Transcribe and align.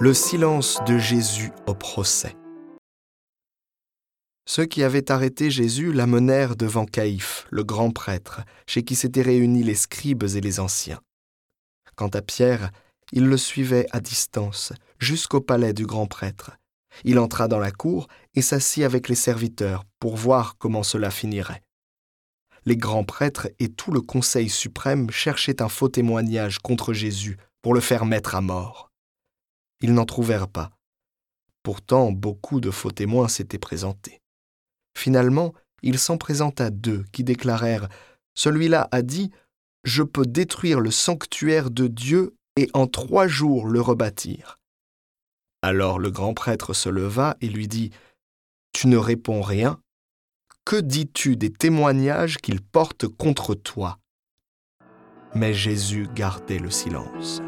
Le 0.00 0.14
silence 0.14 0.78
de 0.86 0.96
Jésus 0.96 1.50
au 1.66 1.74
procès. 1.74 2.36
Ceux 4.46 4.64
qui 4.64 4.84
avaient 4.84 5.10
arrêté 5.10 5.50
Jésus 5.50 5.92
l'amenèrent 5.92 6.54
devant 6.54 6.84
Caïphe, 6.84 7.48
le 7.50 7.64
grand 7.64 7.90
prêtre, 7.90 8.42
chez 8.68 8.84
qui 8.84 8.94
s'étaient 8.94 9.22
réunis 9.22 9.64
les 9.64 9.74
scribes 9.74 10.22
et 10.22 10.40
les 10.40 10.60
anciens. 10.60 11.00
Quant 11.96 12.06
à 12.10 12.22
Pierre, 12.22 12.70
il 13.10 13.26
le 13.26 13.36
suivait 13.36 13.88
à 13.90 13.98
distance, 13.98 14.72
jusqu'au 15.00 15.40
palais 15.40 15.72
du 15.72 15.84
grand 15.84 16.06
prêtre. 16.06 16.52
Il 17.02 17.18
entra 17.18 17.48
dans 17.48 17.58
la 17.58 17.72
cour 17.72 18.06
et 18.36 18.42
s'assit 18.42 18.84
avec 18.84 19.08
les 19.08 19.16
serviteurs 19.16 19.82
pour 19.98 20.14
voir 20.16 20.58
comment 20.58 20.84
cela 20.84 21.10
finirait. 21.10 21.64
Les 22.66 22.76
grands 22.76 23.02
prêtres 23.02 23.48
et 23.58 23.68
tout 23.68 23.90
le 23.90 24.00
Conseil 24.00 24.48
suprême 24.48 25.10
cherchaient 25.10 25.60
un 25.60 25.68
faux 25.68 25.88
témoignage 25.88 26.60
contre 26.60 26.92
Jésus 26.92 27.36
pour 27.62 27.74
le 27.74 27.80
faire 27.80 28.06
mettre 28.06 28.36
à 28.36 28.40
mort. 28.40 28.87
Ils 29.80 29.94
n'en 29.94 30.04
trouvèrent 30.04 30.48
pas. 30.48 30.70
Pourtant, 31.62 32.12
beaucoup 32.12 32.60
de 32.60 32.70
faux 32.70 32.90
témoins 32.90 33.28
s'étaient 33.28 33.58
présentés. 33.58 34.20
Finalement, 34.96 35.52
il 35.82 35.98
s'en 35.98 36.18
présenta 36.18 36.70
deux 36.70 37.04
qui 37.12 37.24
déclarèrent 37.24 37.88
Celui-là 38.34 38.88
a 38.90 39.02
dit 39.02 39.30
Je 39.84 40.02
peux 40.02 40.26
détruire 40.26 40.80
le 40.80 40.90
sanctuaire 40.90 41.70
de 41.70 41.86
Dieu 41.86 42.34
et 42.56 42.68
en 42.74 42.86
trois 42.86 43.28
jours 43.28 43.66
le 43.66 43.80
rebâtir. 43.80 44.58
Alors 45.62 45.98
le 45.98 46.10
grand 46.10 46.34
prêtre 46.34 46.72
se 46.72 46.88
leva 46.88 47.36
et 47.40 47.48
lui 47.48 47.68
dit 47.68 47.90
Tu 48.72 48.86
ne 48.88 48.96
réponds 48.96 49.42
rien 49.42 49.80
Que 50.64 50.76
dis-tu 50.80 51.36
des 51.36 51.52
témoignages 51.52 52.38
qu'il 52.38 52.60
porte 52.60 53.06
contre 53.06 53.54
toi 53.54 53.98
Mais 55.34 55.54
Jésus 55.54 56.08
gardait 56.14 56.58
le 56.58 56.70
silence. 56.70 57.40